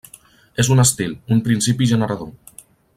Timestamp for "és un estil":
0.63-1.13